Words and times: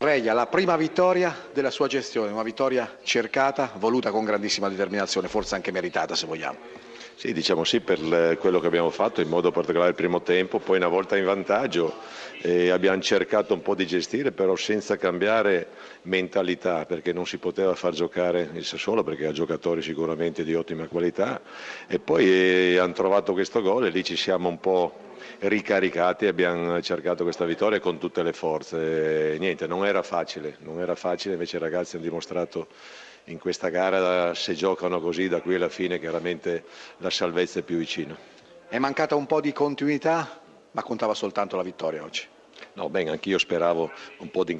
Reglia 0.00 0.32
la 0.32 0.46
prima 0.46 0.76
vittoria 0.76 1.36
della 1.52 1.72
sua 1.72 1.88
gestione, 1.88 2.30
una 2.30 2.44
vittoria 2.44 2.98
cercata, 3.02 3.72
voluta 3.78 4.12
con 4.12 4.24
grandissima 4.24 4.68
determinazione, 4.68 5.26
forse 5.26 5.56
anche 5.56 5.72
meritata 5.72 6.14
se 6.14 6.26
vogliamo. 6.26 6.56
Sì, 7.16 7.32
diciamo 7.32 7.64
sì 7.64 7.80
per 7.80 8.38
quello 8.38 8.60
che 8.60 8.68
abbiamo 8.68 8.90
fatto, 8.90 9.20
in 9.20 9.28
modo 9.28 9.50
particolare 9.50 9.90
il 9.90 9.96
primo 9.96 10.22
tempo, 10.22 10.60
poi 10.60 10.76
una 10.76 10.86
volta 10.86 11.16
in 11.16 11.24
vantaggio 11.24 11.96
eh, 12.42 12.70
abbiamo 12.70 13.00
cercato 13.00 13.54
un 13.54 13.60
po' 13.60 13.74
di 13.74 13.88
gestire, 13.88 14.30
però 14.30 14.54
senza 14.54 14.96
cambiare 14.96 15.66
mentalità, 16.02 16.86
perché 16.86 17.12
non 17.12 17.26
si 17.26 17.38
poteva 17.38 17.74
far 17.74 17.92
giocare 17.92 18.50
il 18.52 18.64
Sassuolo, 18.64 19.02
perché 19.02 19.26
ha 19.26 19.32
giocatori 19.32 19.82
sicuramente 19.82 20.44
di 20.44 20.54
ottima 20.54 20.86
qualità, 20.86 21.40
e 21.88 21.98
poi 21.98 22.24
eh, 22.24 22.78
hanno 22.78 22.92
trovato 22.92 23.32
questo 23.32 23.60
gol 23.62 23.86
e 23.86 23.90
lì 23.90 24.04
ci 24.04 24.14
siamo 24.14 24.48
un 24.48 24.60
po' 24.60 25.06
ricaricati 25.40 26.26
abbiamo 26.26 26.80
cercato 26.82 27.22
questa 27.22 27.44
vittoria 27.44 27.80
con 27.80 27.98
tutte 27.98 28.22
le 28.22 28.32
forze. 28.32 29.36
Niente, 29.38 29.66
non 29.66 29.86
era 29.86 30.02
facile, 30.02 30.56
non 30.60 30.80
era 30.80 30.94
facile, 30.94 31.34
invece 31.34 31.56
i 31.56 31.60
ragazzi 31.60 31.96
hanno 31.96 32.04
dimostrato 32.04 32.68
in 33.24 33.38
questa 33.38 33.68
gara 33.68 34.34
se 34.34 34.54
giocano 34.54 35.00
così 35.00 35.28
da 35.28 35.40
qui 35.40 35.54
alla 35.56 35.68
fine 35.68 35.98
chiaramente 35.98 36.64
la 36.98 37.10
salvezza 37.10 37.60
è 37.60 37.62
più 37.62 37.76
vicina. 37.76 38.16
È 38.68 38.78
mancata 38.78 39.14
un 39.14 39.26
po' 39.26 39.40
di 39.40 39.52
continuità, 39.52 40.40
ma 40.72 40.82
contava 40.82 41.14
soltanto 41.14 41.56
la 41.56 41.62
vittoria 41.62 42.02
oggi. 42.02 42.26
No, 42.74 42.88
bene, 42.88 43.10
anch'io 43.10 43.38
speravo 43.38 43.90
un 44.18 44.30
po' 44.30 44.44
di, 44.44 44.56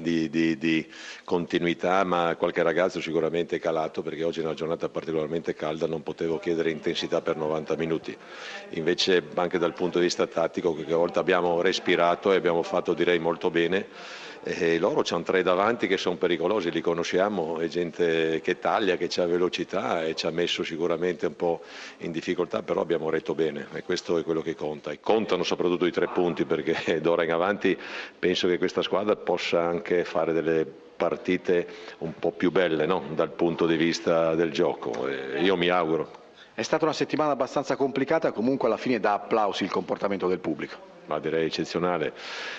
di, 0.00 0.58
di, 0.58 0.86
continuità, 1.24 2.02
ma 2.04 2.34
qualche 2.36 2.62
ragazzo 2.62 3.00
sicuramente 3.00 3.56
è 3.56 3.58
calato 3.60 4.02
perché 4.02 4.24
oggi 4.24 4.40
è 4.40 4.44
una 4.44 4.54
giornata 4.54 4.88
particolarmente 4.88 5.54
calda, 5.54 5.86
non 5.86 6.02
potevo 6.02 6.38
chiedere 6.38 6.70
intensità 6.70 7.20
per 7.20 7.36
90 7.36 7.76
minuti. 7.76 8.16
Invece 8.70 9.22
anche 9.34 9.58
dal 9.58 9.72
punto 9.72 9.98
di 9.98 10.04
vista 10.04 10.26
tattico, 10.26 10.74
qualche 10.74 10.94
volta 10.94 11.20
abbiamo 11.20 11.60
respirato 11.60 12.32
e 12.32 12.36
abbiamo 12.36 12.62
fatto 12.62 12.92
direi 12.92 13.18
molto 13.18 13.50
bene. 13.50 13.86
E 14.42 14.78
loro 14.78 15.02
c'hanno 15.04 15.22
tre 15.22 15.42
davanti 15.42 15.86
che 15.86 15.98
sono 15.98 16.16
pericolosi, 16.16 16.70
li 16.70 16.80
conosciamo, 16.80 17.58
è 17.58 17.68
gente 17.68 18.40
che 18.40 18.58
taglia, 18.58 18.96
che 18.96 19.10
ha 19.20 19.26
velocità 19.26 20.02
e 20.02 20.14
ci 20.14 20.26
ha 20.26 20.30
messo 20.30 20.64
sicuramente 20.64 21.26
un 21.26 21.36
po' 21.36 21.60
in 21.98 22.10
difficoltà, 22.10 22.62
però 22.62 22.80
abbiamo 22.80 23.10
retto 23.10 23.34
bene 23.34 23.66
e 23.74 23.82
questo 23.82 24.16
è 24.16 24.24
quello 24.24 24.40
che 24.40 24.54
conta. 24.54 24.92
E 24.92 25.00
contano 25.00 25.42
soprattutto 25.42 25.84
i 25.84 25.92
tre 25.92 26.08
punti 26.08 26.46
perché 26.46 27.00
d'ora 27.02 27.22
in 27.22 27.32
avanti 27.32 27.76
penso 28.18 28.48
che 28.48 28.56
questa 28.56 28.80
squadra 28.80 29.14
possa 29.14 29.60
anche 29.60 30.04
fare 30.04 30.32
delle 30.32 30.64
partite 30.64 31.66
un 31.98 32.14
po' 32.18 32.30
più 32.30 32.50
belle 32.50 32.86
no? 32.86 33.02
dal 33.12 33.32
punto 33.32 33.66
di 33.66 33.76
vista 33.76 34.34
del 34.34 34.52
gioco. 34.52 35.06
E 35.06 35.42
io 35.42 35.56
mi 35.56 35.68
auguro. 35.68 36.18
È 36.54 36.62
stata 36.62 36.84
una 36.84 36.94
settimana 36.94 37.32
abbastanza 37.32 37.76
complicata, 37.76 38.32
comunque 38.32 38.68
alla 38.68 38.78
fine 38.78 39.00
dà 39.00 39.12
applausi 39.12 39.64
il 39.64 39.70
comportamento 39.70 40.28
del 40.28 40.38
pubblico 40.38 40.90
ma 41.10 41.18
direi 41.18 41.46
eccezionale. 41.46 42.12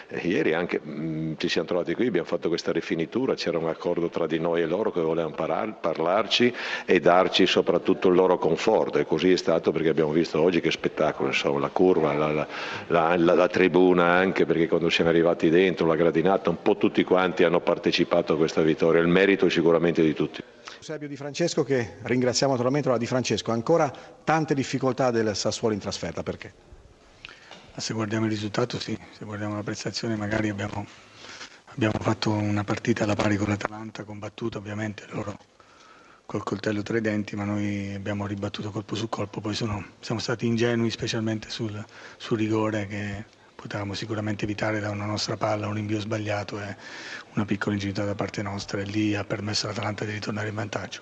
Eh, 0.10 0.28
ieri 0.28 0.54
anche 0.54 0.82
mh, 0.84 0.92
mm, 0.92 1.34
ci 1.38 1.48
siamo 1.48 1.68
trovati 1.68 1.94
qui, 1.96 2.08
abbiamo 2.08 2.28
fatto 2.28 2.50
questa 2.50 2.74
rifinitura, 2.74 3.34
c'era 3.34 3.58
un 3.58 3.70
accordo 3.70 4.10
tra 4.10 4.28
di 4.28 4.40
noi 4.40 4.62
e 4.62 4.66
loro 4.66 4.92
che 4.92 5.00
volevano 5.00 5.34
parar, 5.34 5.80
parlarci 5.80 6.54
e 6.86 7.00
darci 7.00 7.46
soprattutto 7.46 8.10
il 8.10 8.16
loro 8.16 8.38
conforto 8.38 8.98
e 8.98 9.06
così 9.06 9.32
è 9.32 9.38
stato 9.38 9.72
perché 9.72 9.88
abbiamo 9.88 10.12
visto 10.12 10.42
oggi 10.42 10.60
che 10.60 10.70
spettacolo, 10.70 11.30
insomma, 11.30 11.60
la 11.60 11.70
curva, 11.70 12.14
la, 12.14 12.32
la, 12.32 12.48
la, 12.88 13.16
la 13.16 13.48
tribuna 13.48 14.06
anche 14.12 14.46
perché 14.46 14.68
quando 14.68 14.90
siamo 14.90 15.10
arrivati 15.10 15.50
dentro, 15.50 15.88
la 15.88 15.96
gradinata, 15.96 16.50
un 16.50 16.62
po' 16.62 16.76
tutti 16.76 17.06
quanti 17.06 17.46
hanno 17.46 17.62
partecipato 17.62 18.34
a 18.34 18.38
questa 18.38 18.62
vittoria, 18.62 19.00
il 19.00 19.08
merito 19.08 19.48
sicuramente 19.48 20.02
di 20.02 20.14
tutti. 20.14 20.44
Eusebio 20.78 21.08
Di 21.08 21.16
Francesco 21.16 21.64
che 21.64 21.98
ringraziamo 22.02 22.52
naturalmente 22.52 22.90
la 22.90 22.98
Di 22.98 23.06
Francesco, 23.06 23.52
ancora 23.52 23.92
tante 24.24 24.54
difficoltà 24.54 25.12
del 25.12 25.36
Sassuolo 25.36 25.74
in 25.74 25.80
trasferta, 25.80 26.24
perché? 26.24 26.71
Se 27.78 27.94
guardiamo 27.94 28.26
il 28.26 28.32
risultato 28.32 28.80
sì, 28.80 28.98
se 29.18 29.26
guardiamo 29.26 29.56
la 29.56 29.64
prestazione 29.64 30.16
magari 30.16 30.50
abbiamo, 30.50 30.86
abbiamo 31.66 31.98
fatto 32.00 32.32
una 32.32 32.64
partita 32.64 33.04
alla 33.04 33.16
pari 33.16 33.38
con 33.38 33.48
l'Atalanta, 33.48 34.04
combattuta 34.04 34.58
ovviamente 34.58 35.06
loro 35.10 35.38
col 36.26 36.44
coltello 36.44 36.82
tra 36.82 36.98
i 36.98 37.02
denti, 37.02 37.36
ma 37.36 37.44
noi 37.44 37.94
abbiamo 37.94 38.26
ribattuto 38.26 38.72
colpo 38.72 38.96
su 38.96 39.10
colpo, 39.10 39.42
poi 39.42 39.54
sono, 39.54 39.84
siamo 40.00 40.22
stati 40.22 40.46
ingenui 40.46 40.90
specialmente 40.90 41.50
sul, 41.50 41.84
sul 42.16 42.38
rigore 42.38 42.88
che 42.88 43.26
potevamo 43.54 43.94
sicuramente 43.94 44.46
evitare 44.46 44.80
da 44.80 44.90
una 44.90 45.06
nostra 45.06 45.36
palla, 45.36 45.68
un 45.68 45.74
rinvio 45.74 46.00
sbagliato 46.00 46.62
e 46.62 46.76
una 47.34 47.46
piccola 47.46 47.76
ingenuità 47.76 48.06
da 48.06 48.16
parte 48.16 48.42
nostra 48.42 48.80
e 48.80 48.86
lì 48.86 49.14
ha 49.14 49.26
permesso 49.26 49.66
all'Atalanta 49.66 50.06
di 50.06 50.14
ritornare 50.14 50.48
in 50.48 50.56
vantaggio. 50.56 51.02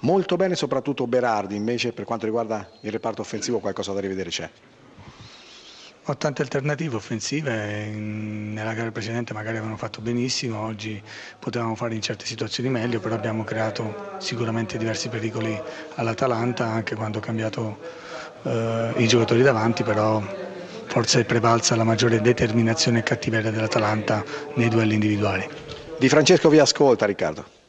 Molto 0.00 0.36
bene 0.36 0.54
soprattutto 0.54 1.06
Berardi, 1.06 1.54
invece 1.54 1.92
per 1.92 2.04
quanto 2.04 2.24
riguarda 2.24 2.70
il 2.80 2.90
reparto 2.90 3.20
offensivo 3.20 3.58
qualcosa 3.58 3.92
da 3.92 4.00
rivedere 4.00 4.30
c'è. 4.30 4.50
Ho 6.06 6.16
tante 6.16 6.42
alternative 6.42 6.96
offensive, 6.96 7.86
nella 7.86 8.74
gara 8.74 8.90
precedente 8.90 9.32
magari 9.32 9.58
avevano 9.58 9.76
fatto 9.76 10.00
benissimo, 10.00 10.58
oggi 10.58 11.00
potevamo 11.38 11.76
fare 11.76 11.94
in 11.94 12.02
certe 12.02 12.26
situazioni 12.26 12.68
meglio, 12.68 12.98
però 12.98 13.14
abbiamo 13.14 13.44
creato 13.44 14.16
sicuramente 14.18 14.78
diversi 14.78 15.08
pericoli 15.08 15.56
all'Atalanta, 15.94 16.66
anche 16.66 16.96
quando 16.96 17.18
ho 17.18 17.20
cambiato 17.20 17.78
eh, 18.42 18.94
i 18.96 19.06
giocatori 19.06 19.42
davanti, 19.42 19.84
però 19.84 20.20
forse 20.86 21.20
è 21.20 21.24
prevalsa 21.24 21.76
la 21.76 21.84
maggiore 21.84 22.20
determinazione 22.20 22.98
e 22.98 23.02
cattiveria 23.04 23.52
dell'Atalanta 23.52 24.24
nei 24.54 24.68
duelli 24.68 24.94
individuali. 24.94 25.48
Di 25.96 26.08
Francesco 26.08 26.48
vi 26.48 26.58
ascolta 26.58 27.06
Riccardo. 27.06 27.61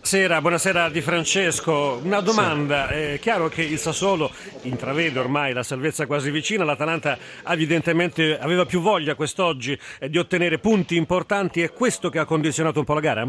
Buonasera, 0.00 0.40
buonasera 0.40 0.88
Di 0.90 1.00
Francesco. 1.02 2.00
Una 2.02 2.20
domanda, 2.20 2.88
è 2.88 3.18
chiaro 3.20 3.48
che 3.48 3.62
il 3.62 3.78
Sassuolo 3.78 4.30
intravede 4.62 5.18
ormai 5.18 5.52
la 5.52 5.64
salvezza 5.64 6.06
quasi 6.06 6.30
vicina, 6.30 6.62
l'Atalanta 6.62 7.18
evidentemente 7.46 8.38
aveva 8.38 8.64
più 8.64 8.80
voglia 8.80 9.16
quest'oggi 9.16 9.78
di 10.08 10.16
ottenere 10.16 10.60
punti 10.60 10.96
importanti, 10.96 11.62
è 11.62 11.72
questo 11.72 12.10
che 12.10 12.20
ha 12.20 12.24
condizionato 12.24 12.78
un 12.78 12.84
po' 12.86 12.94
la 12.94 13.00
gara? 13.00 13.28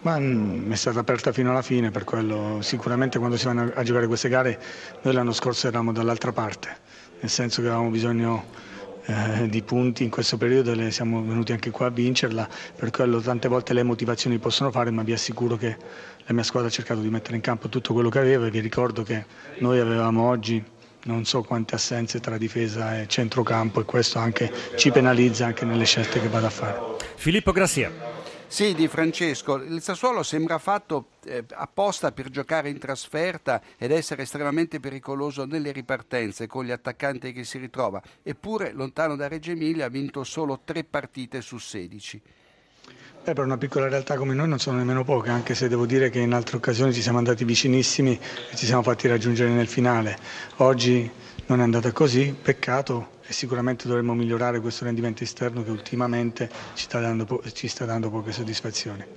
Ma 0.00 0.18
mm, 0.18 0.72
è 0.72 0.76
stata 0.76 1.00
aperta 1.00 1.30
fino 1.30 1.50
alla 1.50 1.62
fine, 1.62 1.90
per 1.90 2.04
quello. 2.04 2.60
Sicuramente 2.62 3.18
quando 3.18 3.36
si 3.36 3.44
vanno 3.44 3.70
a 3.74 3.82
giocare 3.82 4.06
queste 4.06 4.30
gare 4.30 4.58
noi 5.02 5.12
l'anno 5.14 5.32
scorso 5.32 5.68
eravamo 5.68 5.92
dall'altra 5.92 6.32
parte, 6.32 6.74
nel 7.20 7.30
senso 7.30 7.60
che 7.60 7.68
avevamo 7.68 7.90
bisogno 7.90 8.46
eh, 9.08 9.48
di 9.48 9.62
punti 9.62 10.04
in 10.04 10.10
questo 10.10 10.36
periodo 10.36 10.72
e 10.72 10.90
siamo 10.90 11.22
venuti 11.22 11.52
anche 11.52 11.70
qua 11.70 11.86
a 11.86 11.90
vincerla, 11.90 12.46
per 12.76 12.90
quello 12.90 13.20
tante 13.20 13.48
volte 13.48 13.72
le 13.72 13.82
motivazioni 13.82 14.38
possono 14.38 14.70
fare, 14.70 14.90
ma 14.90 15.02
vi 15.02 15.12
assicuro 15.12 15.56
che 15.56 15.76
la 16.26 16.34
mia 16.34 16.42
squadra 16.42 16.68
ha 16.68 16.72
cercato 16.72 17.00
di 17.00 17.08
mettere 17.08 17.36
in 17.36 17.40
campo 17.40 17.70
tutto 17.70 17.94
quello 17.94 18.10
che 18.10 18.18
aveva 18.18 18.46
e 18.46 18.50
vi 18.50 18.60
ricordo 18.60 19.02
che 19.02 19.24
noi 19.60 19.80
avevamo 19.80 20.28
oggi 20.28 20.62
non 21.04 21.24
so 21.24 21.42
quante 21.42 21.74
assenze 21.74 22.20
tra 22.20 22.36
difesa 22.36 23.00
e 23.00 23.06
centrocampo 23.08 23.80
e 23.80 23.84
questo 23.84 24.18
anche 24.18 24.52
ci 24.76 24.90
penalizza 24.90 25.46
anche 25.46 25.64
nelle 25.64 25.84
scelte 25.84 26.20
che 26.20 26.28
vado 26.28 26.46
a 26.46 26.50
fare. 26.50 26.78
Filippo 27.14 27.52
Grassia. 27.52 27.90
Sì, 28.50 28.74
Di 28.74 28.88
Francesco, 28.88 29.56
il 29.56 29.82
Sassuolo 29.82 30.22
sembra 30.22 30.56
fatto 30.56 31.10
eh, 31.26 31.44
apposta 31.52 32.12
per 32.12 32.30
giocare 32.30 32.70
in 32.70 32.78
trasferta 32.78 33.60
ed 33.76 33.92
essere 33.92 34.22
estremamente 34.22 34.80
pericoloso 34.80 35.44
nelle 35.44 35.70
ripartenze 35.70 36.46
con 36.46 36.64
gli 36.64 36.70
attaccanti 36.70 37.32
che 37.32 37.44
si 37.44 37.58
ritrova, 37.58 38.02
eppure 38.22 38.72
lontano 38.72 39.16
da 39.16 39.28
Reggio 39.28 39.50
Emilia 39.50 39.84
ha 39.84 39.90
vinto 39.90 40.24
solo 40.24 40.60
tre 40.64 40.82
partite 40.82 41.42
su 41.42 41.58
16. 41.58 42.22
Eh, 43.22 43.32
per 43.34 43.44
una 43.44 43.58
piccola 43.58 43.86
realtà 43.86 44.16
come 44.16 44.32
noi 44.32 44.48
non 44.48 44.58
sono 44.58 44.78
nemmeno 44.78 45.04
poche, 45.04 45.28
anche 45.28 45.54
se 45.54 45.68
devo 45.68 45.84
dire 45.84 46.08
che 46.08 46.18
in 46.18 46.32
altre 46.32 46.56
occasioni 46.56 46.94
ci 46.94 47.02
siamo 47.02 47.18
andati 47.18 47.44
vicinissimi 47.44 48.18
e 48.50 48.56
ci 48.56 48.64
siamo 48.64 48.82
fatti 48.82 49.08
raggiungere 49.08 49.50
nel 49.50 49.68
finale. 49.68 50.18
Oggi 50.56 51.08
non 51.48 51.60
è 51.60 51.62
andata 51.62 51.92
così, 51.92 52.34
peccato 52.40 53.16
e 53.26 53.32
sicuramente 53.32 53.88
dovremmo 53.88 54.14
migliorare 54.14 54.60
questo 54.60 54.84
rendimento 54.84 55.22
esterno 55.22 55.62
che 55.62 55.70
ultimamente 55.70 56.50
ci 56.74 56.84
sta 56.84 57.00
dando, 57.00 57.42
ci 57.52 57.68
sta 57.68 57.84
dando 57.86 58.10
poche 58.10 58.32
soddisfazioni. 58.32 59.04